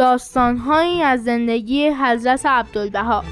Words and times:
داستانهایی 0.00 1.02
از 1.02 1.24
زندگی 1.24 1.88
حضرت 1.88 2.46
عبدالبها. 2.46 3.24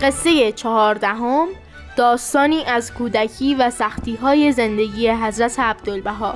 قصه 0.00 0.52
چهاردهم 0.52 1.48
داستانی 1.96 2.64
از 2.64 2.94
کودکی 2.94 3.54
و 3.54 3.70
سختی 3.70 4.16
های 4.16 4.52
زندگی 4.52 5.08
حضرت 5.08 5.60
عبدالبها. 5.60 6.34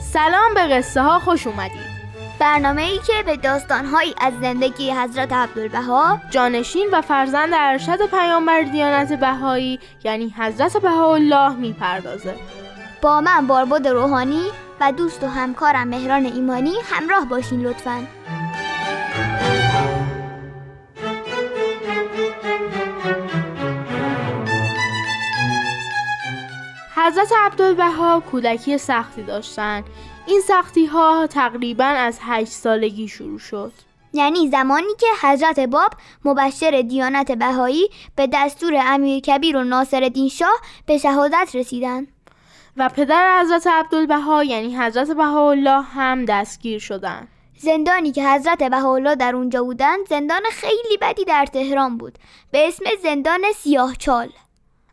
سلام 0.00 0.54
به 0.54 0.60
قصه 0.60 1.02
ها 1.02 1.18
خوش 1.18 1.46
اومدید. 1.46 1.95
برنامه 2.38 2.82
ای 2.82 2.98
که 2.98 3.22
به 3.26 3.36
داستانهایی 3.36 4.14
از 4.20 4.32
زندگی 4.40 4.90
حضرت 4.90 5.32
عبدالبها 5.32 6.20
جانشین 6.30 6.88
و 6.92 7.00
فرزند 7.00 7.50
ارشد 7.54 8.06
پیامبر 8.06 8.62
دیانت 8.62 9.12
بهایی 9.12 9.80
یعنی 10.04 10.34
حضرت 10.38 10.76
بهاءالله 10.76 11.56
می‌پردازه. 11.56 12.34
با 13.02 13.20
من 13.20 13.46
باربد 13.46 13.88
روحانی 13.88 14.42
و 14.80 14.92
دوست 14.92 15.24
و 15.24 15.26
همکارم 15.26 15.88
مهران 15.88 16.26
ایمانی 16.26 16.74
همراه 16.90 17.24
باشین 17.24 17.60
لطفاً. 17.60 18.06
حضرت 27.06 27.32
عبدالبها 27.38 28.20
کودکی 28.20 28.78
سختی 28.78 29.22
داشتند 29.22 29.84
این 30.26 30.40
سختی 30.40 30.86
ها 30.86 31.26
تقریبا 31.26 31.84
از 31.84 32.18
هشت 32.22 32.52
سالگی 32.52 33.08
شروع 33.08 33.38
شد. 33.38 33.72
یعنی 34.12 34.48
زمانی 34.48 34.94
که 34.98 35.06
حضرت 35.22 35.60
باب 35.60 35.90
مبشر 36.24 36.82
دیانت 36.88 37.32
بهایی 37.32 37.88
به 38.16 38.28
دستور 38.32 38.74
امیر 38.76 39.20
کبیر 39.20 39.56
و 39.56 39.64
ناصر 39.64 40.10
شاه 40.30 40.60
به 40.86 40.98
شهادت 40.98 41.50
رسیدند 41.54 42.06
و 42.76 42.88
پدر 42.88 43.40
حضرت 43.40 43.66
عبدالبها 43.66 44.44
یعنی 44.44 44.76
حضرت 44.76 45.10
بهاءالله 45.10 45.82
هم 45.82 46.24
دستگیر 46.24 46.78
شدند 46.78 47.28
زندانی 47.58 48.12
که 48.12 48.28
حضرت 48.28 48.62
بهاءالله 48.62 49.14
در 49.14 49.36
اونجا 49.36 49.64
بودند 49.64 50.08
زندان 50.08 50.42
خیلی 50.52 50.96
بدی 51.00 51.24
در 51.24 51.46
تهران 51.46 51.98
بود. 51.98 52.18
به 52.50 52.68
اسم 52.68 52.84
زندان 53.02 53.42
سیاهچال 53.56 54.28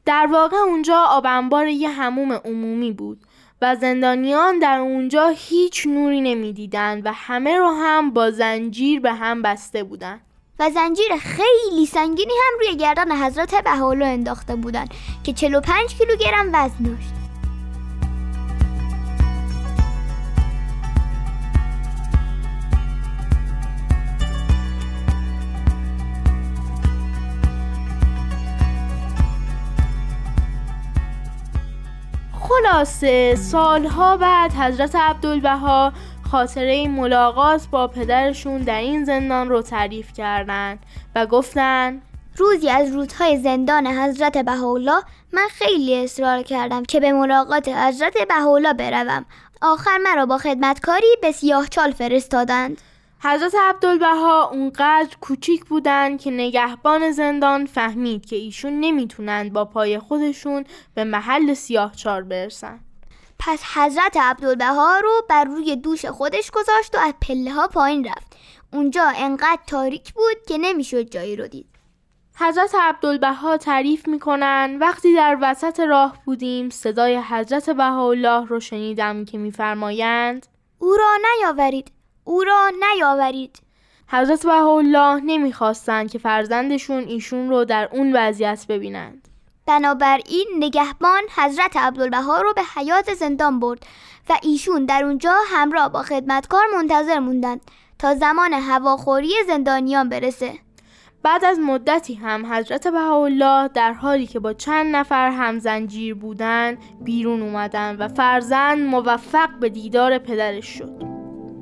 در 0.06 0.28
واقع 0.32 0.58
اونجا 0.58 1.06
آب 1.10 1.26
انبار 1.26 1.68
یه 1.68 1.90
هموم 1.90 2.32
عمومی 2.32 2.92
بود 2.92 3.20
و 3.62 3.76
زندانیان 3.76 4.60
در 4.60 4.80
اونجا 4.80 5.28
هیچ 5.28 5.88
نوری 5.88 6.22
نمی‌دیدند 6.22 7.06
و 7.06 7.12
همه 7.14 7.58
رو 7.58 7.70
هم 7.70 8.14
با 8.14 8.32
زنجیر 8.32 9.00
به 9.00 9.14
هم 9.14 9.42
بسته 9.42 9.84
بودند. 9.84 10.22
و 10.60 10.70
زنجیر 10.70 11.18
خیلی 11.18 11.86
سنگینی 11.86 12.34
هم 12.34 12.60
روی 12.60 12.78
گردن 12.78 13.12
حضرت 13.26 13.64
بهاءالله 13.64 14.06
انداخته 14.06 14.56
بودند 14.56 14.94
که 15.24 15.34
45 15.34 15.96
کیلوگرم 15.96 16.50
وزن 16.54 16.84
داشت. 16.84 17.23
خلاصه 32.54 33.36
سالها 33.36 34.18
بعد 34.18 34.54
حضرت 34.54 34.96
عبدالبها 34.96 35.94
خاطره 36.32 36.88
ملاقات 36.88 37.68
با 37.72 37.88
پدرشون 37.88 38.62
در 38.62 38.80
این 38.80 39.06
زندان 39.06 39.50
رو 39.50 39.62
تعریف 39.62 40.14
کردند 40.14 40.80
و 41.16 41.26
گفتن 41.26 42.02
روزی 42.38 42.70
از 42.70 42.92
روزهای 42.92 43.38
زندان 43.38 43.88
حضرت 43.88 44.38
بهاءالله 44.38 45.04
من 45.32 45.48
خیلی 45.52 46.04
اصرار 46.04 46.42
کردم 46.42 46.84
که 46.84 47.00
به 47.00 47.12
ملاقات 47.14 47.68
حضرت 47.70 48.28
بهاءالله 48.28 48.74
بروم. 48.74 49.26
آخر 49.62 49.98
مرا 49.98 50.26
با 50.26 50.38
خدمتکاری 50.38 51.18
به 51.22 51.32
سیاهچال 51.32 51.92
فرستادند. 51.92 52.82
حضرت 53.26 53.56
عبدالبها 53.56 54.50
اونقدر 54.50 55.16
کوچیک 55.22 55.66
بودن 55.66 56.18
که 56.18 56.32
نگهبان 56.32 57.12
زندان 57.12 57.66
فهمید 57.66 58.26
که 58.26 58.36
ایشون 58.36 58.80
نمی‌تونند 58.80 59.54
با 59.54 59.66
پای 59.66 60.00
خودشون 60.00 60.64
به 60.96 61.04
محل 61.04 61.54
سیاهچال 61.54 62.24
برسن. 62.24 62.80
پس 63.40 63.64
حضرت 63.76 64.18
عبدالبها 64.18 65.00
رو 65.00 65.26
بر 65.30 65.44
روی 65.44 65.76
دوش 65.76 66.06
خودش 66.06 66.52
گذاشت 66.52 66.96
و 66.96 67.00
از 67.00 67.14
پله 67.22 67.52
ها 67.52 67.68
پایین 67.68 68.06
رفت. 68.06 68.38
اونجا 68.74 69.14
انقدر 69.16 69.62
تاریک 69.68 70.14
بود 70.14 70.46
که 70.48 70.58
نمی‌شد 70.58 71.10
جایی 71.10 71.36
رو 71.36 71.48
دید. 71.48 71.70
حضرت 72.40 72.76
عبدالبها 72.80 73.58
تعریف 73.58 74.08
می‌کنن 74.08 74.78
وقتی 74.82 75.16
در 75.16 75.38
وسط 75.42 75.80
راه 75.80 76.18
بودیم 76.26 76.70
صدای 76.70 77.18
حضرت 77.18 77.70
بهاءالله 77.70 78.48
رو 78.48 78.60
شنیدم 78.60 79.26
که 79.26 79.38
میفرمایند 79.38 80.48
او 80.80 80.96
را 80.98 81.18
نیاورید. 81.18 81.92
او 82.24 82.44
را 82.44 82.72
نیاورید. 82.80 83.60
حضرت 84.08 84.46
بهاءالله 84.46 85.22
نمی‌خواستند 85.26 86.12
که 86.12 86.20
فرزندشون 86.20 87.04
ایشون 87.04 87.50
رو 87.50 87.66
در 87.66 87.90
اون 87.92 88.16
وضعیت 88.16 88.66
ببینند. 88.70 89.28
بنابراین 89.68 90.48
نگهبان 90.58 91.22
حضرت 91.36 91.78
عبدالبها 91.78 92.42
رو 92.42 92.54
به 92.54 92.62
حیات 92.76 93.14
زندان 93.14 93.60
برد 93.60 93.86
و 94.30 94.38
ایشون 94.44 94.86
در 94.86 95.04
اونجا 95.04 95.34
همراه 95.48 95.90
با 95.90 96.04
خدمتکار 96.04 96.64
منتظر 96.76 97.20
موندند 97.20 97.62
تا 98.00 98.16
زمان 98.16 98.54
هواخوری 98.54 99.34
زندانیان 99.48 100.10
برسه. 100.10 100.54
بعد 101.24 101.46
از 101.46 101.60
مدتی 101.60 102.14
هم 102.14 102.54
حضرت 102.54 102.88
بهاءالله 102.88 103.68
در 103.68 103.94
حالی 103.94 104.28
که 104.28 104.40
با 104.40 104.54
چند 104.54 104.96
نفر 104.96 105.30
هم 105.30 105.60
زنجیر 105.60 106.16
بودن 106.16 106.78
بیرون 107.02 107.42
اومدن 107.42 107.96
و 107.96 108.08
فرزند 108.08 108.80
موفق 108.80 109.50
به 109.60 109.70
دیدار 109.70 110.18
پدرش 110.18 110.68
شد. 110.68 111.13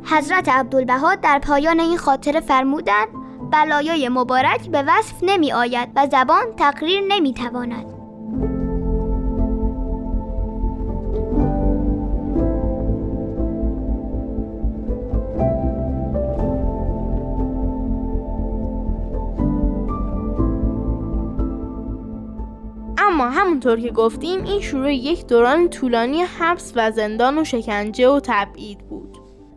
حضرت 0.04 0.50
عبدالبها 0.50 1.16
در 1.16 1.40
پایان 1.40 1.80
این 1.80 1.98
خاطره 1.98 2.40
فرمودند 2.40 3.08
بلایای 3.52 4.10
مبارک 4.10 4.70
به 4.70 4.84
وصف 4.88 5.16
نمی 5.22 5.52
آید 5.52 5.90
و 5.96 6.08
زبان 6.12 6.46
تقریر 6.58 7.02
نمی 7.10 7.34
تواند. 7.34 7.86
اما 22.98 23.30
همونطور 23.30 23.80
که 23.80 23.92
گفتیم 23.92 24.44
این 24.44 24.62
شروع 24.62 24.94
یک 24.94 25.28
دوران 25.28 25.70
طولانی 25.70 26.22
حبس 26.22 26.74
و 26.76 26.92
زندان 26.92 27.38
و 27.38 27.44
شکنجه 27.44 28.10
و 28.10 28.20
تبعید 28.24 28.91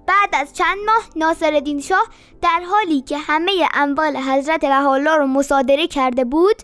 بعد 0.06 0.30
از 0.32 0.52
چند 0.52 0.78
ماه 0.86 1.08
ناصر 1.16 1.62
شاه 1.82 2.06
در 2.42 2.62
حالی 2.70 3.00
که 3.00 3.18
همه 3.18 3.52
اموال 3.74 4.16
حضرت 4.16 4.60
بهاءالله 4.60 5.16
رو 5.16 5.26
مصادره 5.26 5.86
کرده 5.86 6.24
بود 6.24 6.56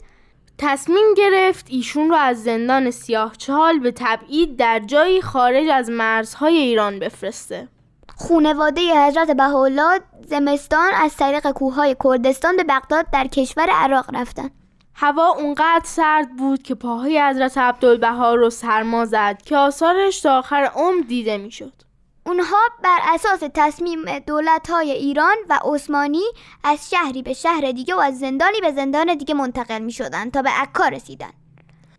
تصمیم 0.59 1.15
گرفت 1.17 1.67
ایشون 1.69 2.09
رو 2.09 2.15
از 2.17 2.43
زندان 2.43 2.91
سیاه 2.91 3.33
چهال 3.37 3.79
به 3.79 3.93
تبعید 3.97 4.57
در 4.57 4.79
جایی 4.79 5.23
خارج 5.23 5.69
از 5.69 5.91
مرزهای 5.91 6.57
ایران 6.57 6.99
بفرسته 6.99 7.69
خونواده 8.17 9.07
حضرت 9.07 9.31
بهاءالله 9.31 10.01
زمستان 10.27 10.91
از 10.95 11.17
طریق 11.17 11.51
کوههای 11.51 11.97
کردستان 12.05 12.57
به 12.57 12.65
بغداد 12.65 13.07
در 13.13 13.27
کشور 13.27 13.71
عراق 13.71 14.07
رفتن 14.15 14.51
هوا 14.95 15.29
اونقدر 15.29 15.85
سرد 15.85 16.37
بود 16.37 16.63
که 16.63 16.75
پاهای 16.75 17.23
حضرت 17.23 17.59
عبدالبها 17.59 18.35
رو 18.35 18.51
سرما 18.51 19.05
زد 19.05 19.43
که 19.43 19.57
آثارش 19.57 20.21
تا 20.21 20.39
آخر 20.39 20.71
عمر 20.75 21.03
دیده 21.09 21.39
می‌شد. 21.39 21.73
اونها 22.31 22.59
بر 22.83 22.99
اساس 23.15 23.41
تصمیم 23.55 24.19
دولت 24.19 24.71
های 24.71 24.91
ایران 24.91 25.37
و 25.49 25.59
عثمانی 25.65 26.23
از 26.65 26.91
شهری 26.91 27.23
به 27.23 27.33
شهر 27.33 27.73
دیگه 27.73 27.95
و 27.95 27.99
از 27.99 28.19
زندانی 28.19 28.61
به 28.61 28.73
زندان 28.73 29.15
دیگه 29.15 29.35
منتقل 29.35 29.79
می 29.79 29.93
شدن 29.93 30.31
تا 30.31 30.43
به 30.43 30.51
عکا 30.51 30.89
رسیدن 30.89 31.31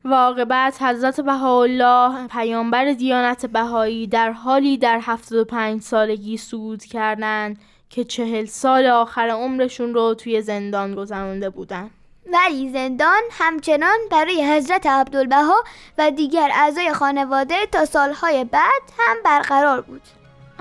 و 0.06 0.14
عاقبت 0.14 0.82
حضرت 0.82 1.22
بهاءالله 1.22 2.28
پیامبر 2.28 2.92
دیانت 2.92 3.46
بهایی 3.46 4.08
در 4.08 4.32
حالی 4.32 4.78
در 4.78 5.00
75 5.02 5.82
سالگی 5.82 6.38
سود 6.38 6.84
کردند 6.84 7.60
که 7.90 8.04
چهل 8.04 8.46
سال 8.46 8.88
آخر 8.88 9.30
عمرشون 9.30 9.94
رو 9.94 10.14
توی 10.14 10.42
زندان 10.42 10.96
گذرانده 10.96 11.50
بودن. 11.50 11.90
ولی 12.34 12.72
زندان 12.72 13.22
همچنان 13.32 13.98
برای 14.12 14.54
حضرت 14.54 14.86
عبدالبها 14.86 15.64
و 15.98 16.12
دیگر 16.12 16.52
اعضای 16.54 16.94
خانواده 16.94 17.66
تا 17.72 17.86
سالهای 17.86 18.44
بعد 18.44 18.82
هم 18.98 19.18
برقرار 19.24 19.82
بود. 19.82 20.02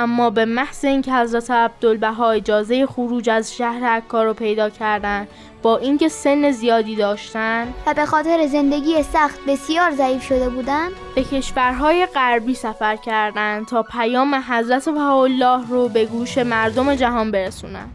اما 0.01 0.31
به 0.31 0.45
محض 0.45 0.85
اینکه 0.85 1.13
حضرت 1.13 1.51
عبدالبها 1.51 2.31
اجازه 2.31 2.87
خروج 2.87 3.31
از 3.31 3.57
شهر 3.57 3.85
عکا 3.85 4.23
رو 4.23 4.35
پیدا 4.35 4.71
کردن 4.71 5.29
با 5.63 5.79
اینکه 5.79 6.09
سن 6.09 6.51
زیادی 6.51 6.97
داشتن 6.97 7.75
و 7.87 7.95
به 7.95 8.07
خاطر 8.07 8.47
زندگی 8.47 9.03
سخت 9.03 9.39
بسیار 9.47 9.91
ضعیف 9.91 10.23
شده 10.23 10.49
بودند 10.49 10.93
به 11.15 11.25
کشورهای 11.25 12.07
غربی 12.07 12.55
سفر 12.55 12.97
کردند 12.97 13.67
تا 13.67 13.83
پیام 13.83 14.35
حضرت 14.35 14.89
بهاءالله 14.89 15.69
رو 15.69 15.89
به 15.89 16.05
گوش 16.05 16.39
مردم 16.39 16.95
جهان 16.95 17.31
برسونن 17.31 17.89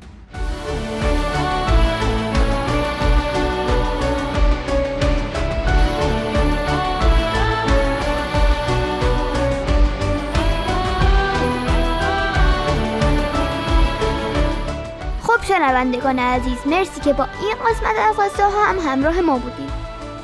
شنوندگان 15.56 16.20
عزیز 16.20 16.58
مرسی 16.66 17.02
که 17.02 17.14
با 17.14 17.28
این 17.42 17.56
قسمت 17.56 18.10
از 18.10 18.16
خواسته 18.16 18.44
ها 18.44 18.66
هم 18.66 18.80
همراه 18.80 19.22
ما 19.22 19.38
بودید. 19.38 19.72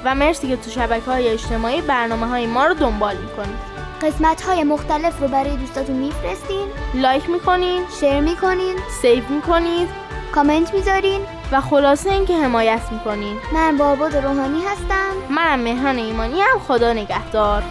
و 0.06 0.16
مرسی 0.16 0.48
که 0.48 0.56
تو 0.56 0.69
شبکه 0.72 1.06
های 1.06 1.30
اجتماعی 1.30 1.81
برنامه 1.81 2.28
های 2.28 2.45
ما 2.45 2.66
رو 2.66 2.74
دنبال 2.74 3.18
می‌کنید. 3.18 3.72
قسمت 4.01 4.42
های 4.42 4.63
مختلف 4.63 5.22
رو 5.22 5.28
برای 5.28 5.57
دوستاتون 5.57 5.95
میفرستین. 5.95 6.68
like 6.94 7.30
می‌کنین. 7.30 7.83
share 8.00 8.19
می‌کنین. 8.19 8.75
save 9.02 9.24
می‌کنید 9.30 9.89
کامنت 10.31 10.74
می‌ذارین. 10.74 11.22
و 11.51 11.62
خلاصه 11.62 12.10
اینکه 12.10 12.38
حمایت 12.38 12.81
می‌کنین. 12.92 13.38
من 13.54 13.77
باباد 13.77 14.16
روحانی 14.16 14.62
هستم. 14.66 15.12
منم 15.30 15.60
مهران 15.60 15.98
ایمانی 15.98 16.42
هم 16.42 16.60
خدا 16.68 16.94
نگهدار. 16.94 17.63